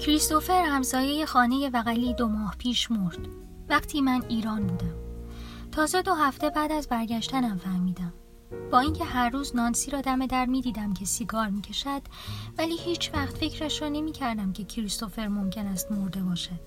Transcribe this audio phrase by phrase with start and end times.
[0.00, 3.18] کریستوفر همسایه خانه بغلی دو ماه پیش مرد.
[3.68, 4.94] وقتی من ایران بودم.
[5.72, 8.12] تازه دو هفته بعد از برگشتنم فهمیدم.
[8.70, 12.02] با اینکه هر روز نانسی را دم در می دیدم که سیگار می کشد
[12.58, 16.60] ولی هیچ وقت فکرش را نمی کردم که کریستوفر ممکن است مرده باشد.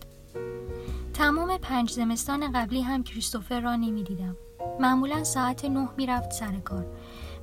[1.14, 4.36] تمام پنج زمستان قبلی هم کریستوفر را نمی دیدم
[4.80, 6.86] معمولا ساعت نه می رفت سر کار.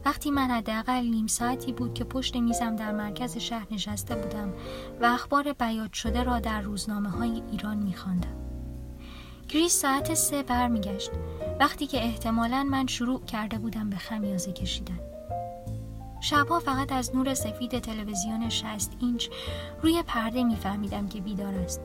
[0.04, 4.52] وقتی من حداقل نیم ساعتی بود که پشت میزم در مرکز شهر نشسته بودم
[5.00, 8.36] و اخبار بیات شده را در روزنامه های ایران میخواندم.
[9.48, 11.10] گریس ساعت سه برمیگشت
[11.60, 15.00] وقتی که احتمالا من شروع کرده بودم به خمیازه کشیدن.
[16.20, 19.28] شبها فقط از نور سفید تلویزیون 60 اینچ
[19.82, 21.80] روی پرده میفهمیدم که بیدار است.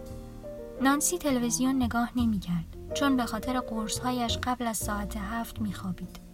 [0.82, 6.25] نانسی تلویزیون نگاه نمی‌کرد چون به خاطر قرصهایش قبل از ساعت هفت میخوابید.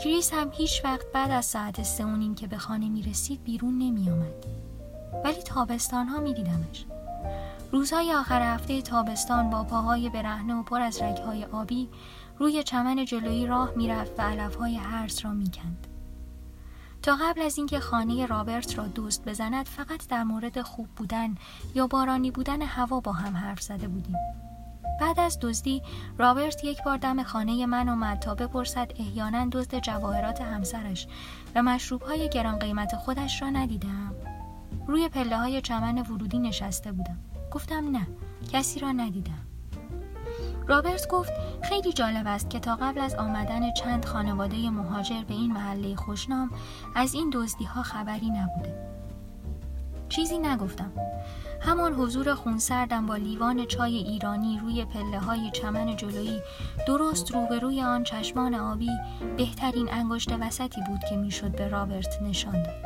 [0.00, 3.78] کریس هم هیچ وقت بعد از ساعت سه و که به خانه می رسید بیرون
[3.78, 4.46] نمی آمد.
[5.24, 6.84] ولی تابستان ها می دیدمش.
[7.72, 11.88] روزهای آخر هفته تابستان با پاهای برهنه و پر از رگهای آبی
[12.38, 15.86] روی چمن جلویی راه می‌رفت و علفهای هرس را می‌کند.
[17.02, 21.34] تا قبل از اینکه خانه رابرت را دوست بزند فقط در مورد خوب بودن
[21.74, 24.16] یا بارانی بودن هوا با هم حرف زده بودیم.
[25.00, 25.82] بعد از دزدی
[26.18, 31.06] رابرت یک بار دم خانه من اومد تا بپرسد احیانا دزد جواهرات همسرش
[31.54, 34.14] و مشروب های گران قیمت خودش را ندیدم
[34.86, 37.18] روی پله های چمن ورودی نشسته بودم.
[37.50, 38.06] گفتم نه
[38.52, 39.46] کسی را ندیدم.
[40.68, 45.52] رابرت گفت خیلی جالب است که تا قبل از آمدن چند خانواده مهاجر به این
[45.52, 46.50] محله خوشنام
[46.94, 48.95] از این دزدی ها خبری نبوده.
[50.08, 50.92] چیزی نگفتم
[51.60, 56.40] همان حضور خونسردم با لیوان چای ایرانی روی پله های چمن جلویی
[56.86, 58.90] درست روبروی آن چشمان آبی
[59.36, 62.84] بهترین انگشت وسطی بود که می‌شد به رابرت نشان داد.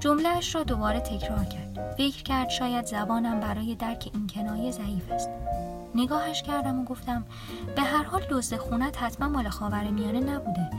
[0.00, 1.94] جملهش را دوباره تکرار کرد.
[1.96, 5.30] فکر کرد شاید زبانم برای درک این کنایه ضعیف است.
[5.94, 7.24] نگاهش کردم و گفتم
[7.76, 10.70] به هر حال دزد خونت حتما مال خاور میانه نبوده.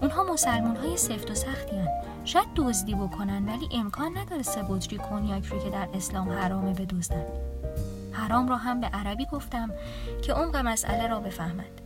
[0.00, 1.88] اونها مسلمون های سفت و سختی هن.
[2.24, 7.26] شاید دزدی بکنن ولی امکان نداره سه بطری کنیاک رو که در اسلام حرامه بدزدن.
[8.12, 9.70] حرام را هم به عربی گفتم
[10.22, 11.80] که عمق مسئله را بفهمد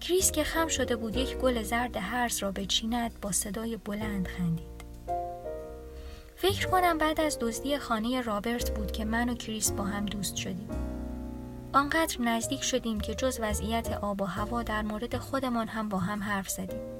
[0.00, 4.76] کریس که خم شده بود یک گل زرد هرز را بچیند با صدای بلند خندید.
[6.36, 10.36] فکر کنم بعد از دزدی خانه رابرت بود که من و کریس با هم دوست
[10.36, 10.68] شدیم.
[11.72, 16.22] آنقدر نزدیک شدیم که جز وضعیت آب و هوا در مورد خودمان هم با هم
[16.22, 16.95] حرف زدیم.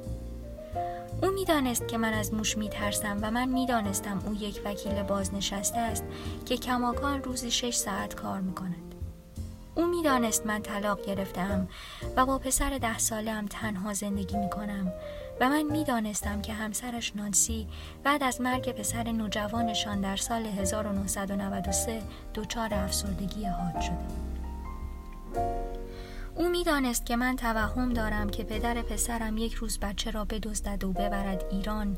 [1.22, 6.04] او می‌دانست که من از موش میترسم و من می‌دانستم او یک وکیل بازنشسته است
[6.46, 8.94] که کماکان روزی شش ساعت کار می‌کند.
[9.74, 11.68] او می‌دانست من طلاق گرفتم
[12.16, 14.92] و با پسر ده ساله هم تنها زندگی می‌کنم
[15.40, 17.68] و من می‌دانستم که همسرش نانسی
[18.04, 22.02] بعد از مرگ پسر نوجوانشان در سال 1993
[22.34, 24.06] دچار افسردگی حاد شده.
[26.36, 30.92] او می‌دانست که من توهم دارم که پدر پسرم یک روز بچه را بدزدد و
[30.92, 31.96] ببرد ایران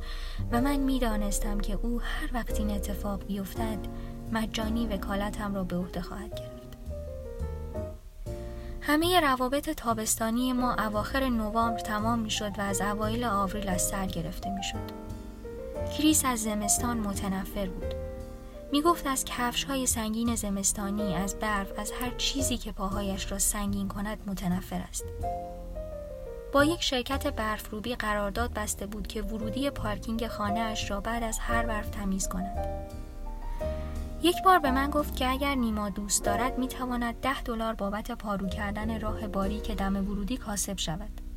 [0.53, 3.79] و من می‌دانستم که او هر وقت این اتفاق بیفتد
[4.33, 6.59] مجانی وکالتم را به عهده خواهد گرفت
[8.81, 14.07] همه روابط تابستانی ما اواخر نوامبر تمام می شد و از اوایل آوریل از سر
[14.07, 15.09] گرفته می شد.
[15.99, 17.98] کریس از زمستان متنفر بود.
[18.73, 23.39] می گفت از کفش های سنگین زمستانی، از برف، از هر چیزی که پاهایش را
[23.39, 25.05] سنگین کند متنفر است.
[26.53, 31.39] با یک شرکت برفروبی قرارداد بسته بود که ورودی پارکینگ خانه اش را بعد از
[31.39, 32.89] هر برف تمیز کند.
[34.23, 38.11] یک بار به من گفت که اگر نیما دوست دارد می تواند ده دلار بابت
[38.11, 41.28] پارو کردن راه باری که دم ورودی کاسب شود.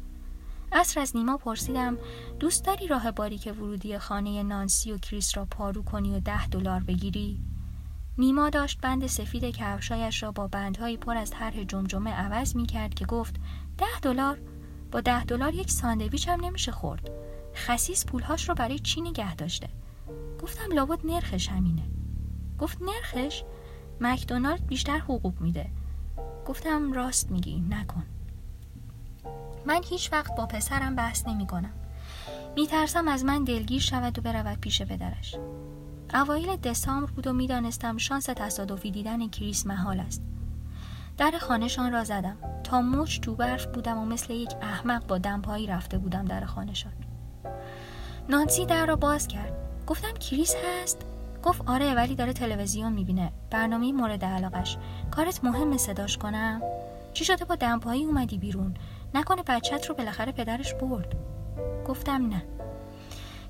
[0.71, 1.97] اصر از نیما پرسیدم
[2.39, 6.83] دوست داری راه که ورودی خانه نانسی و کریس را پارو کنی و ده دلار
[6.83, 7.39] بگیری؟
[8.17, 12.93] نیما داشت بند سفید کفشایش را با بندهایی پر از طرح جمجمه عوض می کرد
[12.93, 13.35] که گفت
[13.77, 14.41] ده دلار
[14.91, 17.09] با ده دلار یک ساندویچ هم نمیشه خورد.
[17.55, 19.69] خسیس پولهاش رو برای چی نگه داشته؟
[20.41, 21.83] گفتم لابد نرخش همینه.
[22.59, 23.43] گفت نرخش
[24.01, 25.69] مکدونالد بیشتر حقوق میده
[26.47, 28.05] گفتم راست میگی نکن
[29.65, 31.73] من هیچ وقت با پسرم بحث نمی کنم
[32.55, 35.35] میترسم از من دلگیر شود و برود پیش پدرش.
[36.13, 40.21] اوایل دسامبر بود و می‌دانستم شانس تصادفی دیدن کریس محال است.
[41.17, 42.37] در خانهشان را زدم.
[42.63, 46.93] تا مچ تو برف بودم و مثل یک احمق با دمپایی رفته بودم در خانهشان.
[48.29, 49.53] نانسی در را باز کرد.
[49.87, 50.97] گفتم کریس هست؟
[51.43, 53.31] گفت آره ولی داره تلویزیون می‌بینه.
[53.49, 54.77] برنامه مورد علاقش.
[55.11, 56.61] کارت مهمه صداش کنم؟
[57.13, 58.73] چی شده؟ با دمپایی اومدی بیرون.
[59.13, 61.15] نکنه بچت رو بالاخره پدرش برد.
[61.87, 62.43] گفتم نه.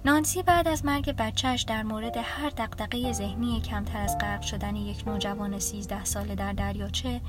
[0.05, 5.07] نانسی بعد از مرگ بچهش در مورد هر دقدقه ذهنی کمتر از غرق شدن یک
[5.07, 7.21] نوجوان سیزده ساله در دریاچه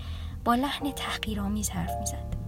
[0.44, 2.42] با لحن تحقیرآمیز حرف می‌زد.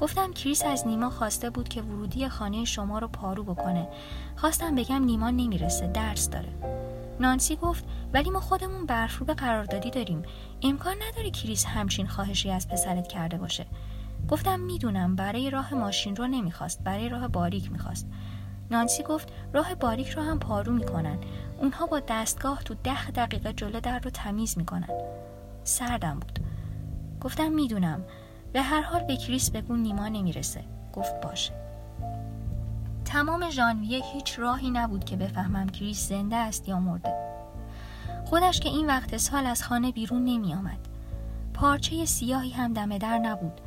[0.00, 3.88] گفتم کریس از نیما خواسته بود که ورودی خانه شما رو پارو بکنه.
[4.36, 6.48] خواستم بگم نیما نمی‌رسه درس داره.
[7.20, 10.22] نانسی گفت ولی ما خودمون برفرو قراردادی داریم.
[10.62, 13.66] امکان نداره کریس همچین خواهشی از پسرت کرده باشه.
[14.28, 18.06] گفتم می‌دونم برای راه ماشین رو نمی‌خواست برای راه باریک می‌خواست.
[18.70, 21.18] نانسی گفت راه باریک رو هم پارو می‌کنن.
[21.58, 24.88] اونها با دستگاه تو ده دقیقه جلو در رو تمیز می‌کنن.
[25.64, 26.38] سردم بود.
[27.20, 28.04] گفتم می‌دونم.
[28.52, 30.64] به هر حال به کریس بگو نیما نمی‌رسه.
[30.92, 31.52] گفت باشه.
[33.04, 37.14] تمام ژانویه هیچ راهی نبود که بفهمم کریس زنده است یا مرده.
[38.24, 40.78] خودش که این وقت سال از خانه بیرون نمی آمد.
[41.54, 43.60] پارچه سیاهی هم دم در نبود.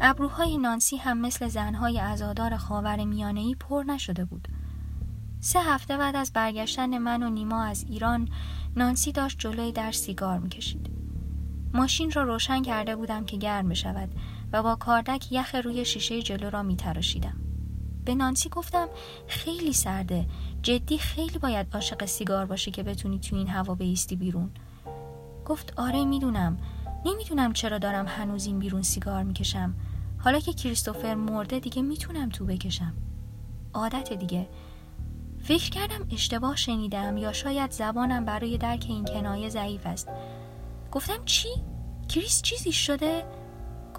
[0.00, 4.48] ابروهای نانسی هم مثل زنهای ازادار خاور میانهی پر نشده بود.
[5.40, 8.28] سه هفته بعد از برگشتن من و نیما از ایران
[8.76, 10.90] نانسی داشت جلوی در سیگار می‌کشید.
[11.74, 14.08] ماشین را روشن کرده بودم که گرم بشود
[14.52, 17.36] و با کاردک یخ روی شیشه جلو را میتراشیدم.
[18.04, 18.88] به نانسی گفتم
[19.26, 20.26] خیلی سرده.
[20.62, 24.50] جدی خیلی باید عاشق سیگار باشی که بتونی تو این هوا بیستی بیرون.
[25.46, 26.56] گفت آره می‌دونم.
[27.04, 29.74] نمی‌دونم چرا دارم هنوز این بیرون سیگار می‌کشم
[30.18, 32.94] حالا که کریستوفر مرده دیگه می‌تونم تو بکشم
[33.74, 34.48] عادت دیگه
[35.42, 40.08] فکر کردم اشتباه شنیدم یا شاید زبانم برای درک این کنایه ضعیف است
[40.92, 41.48] گفتم چی؟
[42.08, 43.24] کریس چیزی شده؟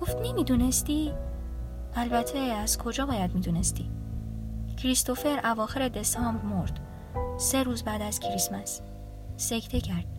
[0.02, 1.14] گفت نمی‌دونستی؟
[1.96, 3.92] البته از کجا باید می‌دونستی؟
[4.78, 6.80] کریستوفر اواخر دسامبر مرد
[7.38, 8.82] سه روز بعد از کریسمس
[9.38, 10.13] سکته کرد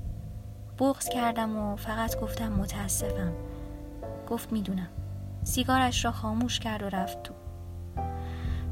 [0.79, 3.33] بغز کردم و فقط گفتم متاسفم.
[4.29, 4.89] گفت می‌دونم.
[5.45, 7.35] سیگارش را خاموش کرد و رفت تو.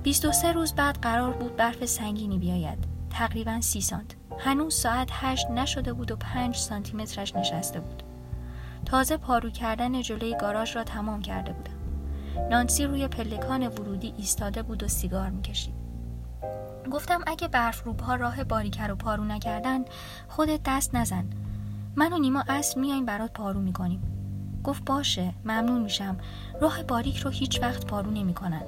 [0.02, 2.84] 23 روز بعد قرار بود برف سنگینی بیاید.
[3.10, 4.16] تقریبا سی سانت.
[4.38, 8.02] هنوز ساعت هشت نشده بود و پنج سانتیمترش نشسته بود.
[8.86, 11.72] تازه پارو کردن جلوی گاراژ را تمام کرده بودم.
[12.50, 15.74] نانسی روی پلکان ورودی ایستاده بود و سیگار می‌کشید.
[16.92, 19.84] گفتم اگه برف روبها راه باریکر و پارو نکردن
[20.28, 21.24] خودت دست نزن.
[21.96, 24.02] من و نیما اصر میایم برات پارو می‌کنیم.
[24.64, 26.16] گفت باشه ممنون میشم.
[26.60, 28.62] راه باریک رو هیچ وقت پارو نمی‌کنن.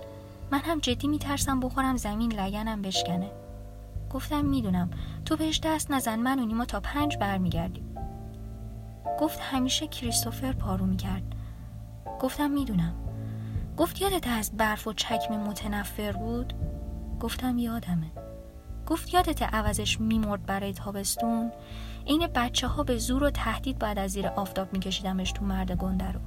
[0.50, 3.31] من هم جدی میترسم بخورم زمین لگنم بشکنه.
[4.11, 4.90] گفتم می‌دونم.
[5.25, 7.97] تو بهش دست نزن من و نیما تا پنج برمیگردیم.
[9.21, 11.23] گفت همیشه کریستوفر پارو می‌کرد.
[12.21, 12.95] گفتم می‌دونم.
[13.76, 16.52] گفت یادت از برف و چکم متنفر بود؟
[17.21, 18.11] گفتم یادمه.
[18.87, 21.53] گفت یادت عوضش میمرد برای تابستون؟
[22.05, 26.12] این بچه ها به زور و تهدید بعد از زیر آفتاب میکشیدمش تو مرد گنده
[26.12, 26.21] رو.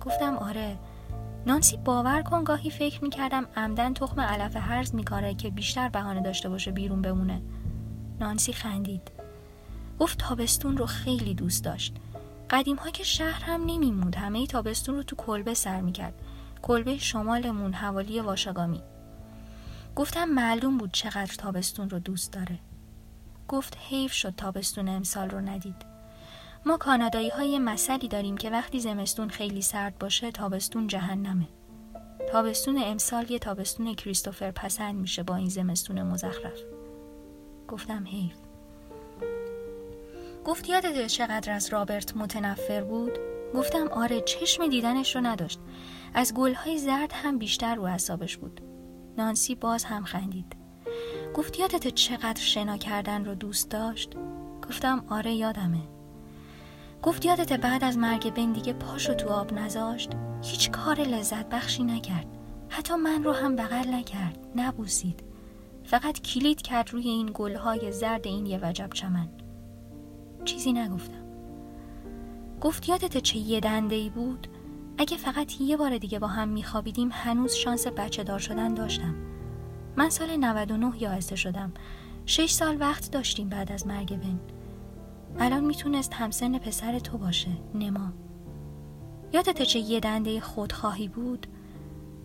[0.00, 0.78] گفتم آره.
[1.46, 6.48] نانسی باور کن گاهی فکر می‌کردم عمدن تخم علف هرز میکاره که بیشتر بهانه داشته
[6.48, 7.42] باشه بیرون بمونه.
[8.20, 9.10] نانسی خندید.
[9.98, 11.96] گفت تابستون رو خیلی دوست داشت.
[12.50, 16.14] قدیم ها که شهر هم نمیموند همه تابستون رو تو کلبه سر می‌کرد.
[16.62, 18.82] کلبه شمالمون حوالی واشگامی.
[19.96, 22.58] گفتم معلوم بود چقدر تابستون رو دوست داره.
[23.48, 25.92] گفت حیف شد تابستون امسال رو ندید.
[26.66, 31.48] ما کانادایی های مسئلی داریم که وقتی زمستون خیلی سرد باشه تابستون جهنمه.
[32.32, 36.58] تابستون امسال یه تابستون کریستوفر پسند میشه با این زمستون مزخرف.
[37.68, 38.36] گفتم حیف.
[40.44, 43.12] گفت یادت چقدر از رابرت متنفر بود؟
[43.54, 45.60] گفتم آره چشم دیدنش رو نداشت.
[46.14, 48.71] از گلهای زرد هم بیشتر رو حسابش بود.
[49.18, 50.56] نانسی باز هم خندید.
[51.34, 54.10] گفت یادت چقدر شنا کردن رو دوست داشت؟
[54.68, 55.82] گفتم آره یادمه.
[57.02, 60.10] گفت یادت بعد از مرگ بن دیگه پاشو تو آب نذاشت؟
[60.42, 62.26] هیچ کار لذت بخشی نکرد.
[62.68, 64.38] حتی من رو هم بغل نکرد.
[64.56, 65.22] نبوسید.
[65.84, 69.28] فقط کلید کرد روی این گلهای زرد این یه وجب چمن.
[70.44, 71.24] چیزی نگفتم.
[72.60, 74.48] گفت یادت چه یه دنده ای بود؟
[74.98, 79.14] اگه فقط یه بار دیگه با هم میخوابیدیم هنوز شانس بچه دار شدن داشتم.
[79.96, 81.72] من سال 99 یائسه شدم.
[82.26, 84.40] شش سال وقت داشتیم بعد از مرگ بن.
[85.38, 88.12] الان می‌تونست همسن پسر تو باشه نما.
[89.32, 91.46] یادت چه یه دنده خودخواهی بود؟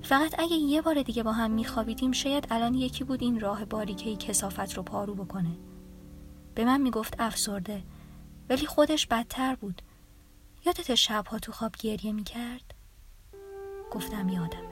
[0.01, 4.15] فقط اگه یه بار دیگه با هم میخوابیدیم شاید الان یکی بود این راه باریکه
[4.15, 5.57] کسافت رو پارو بکنه.
[6.55, 7.83] به من می‌گفت افسرده
[8.49, 9.81] ولی خودش بدتر بود.
[10.65, 12.73] یادت شبها تو خواب گریه می‌کرد؟
[13.91, 14.67] گفتم یادم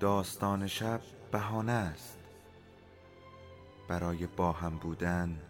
[0.00, 1.00] داستان شب
[1.32, 2.18] بهانه است
[3.88, 5.49] برای با هم بودن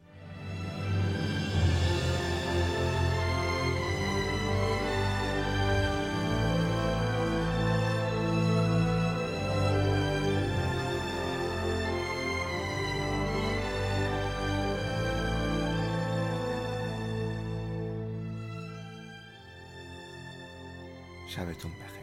[21.31, 22.00] شبتون بخیر.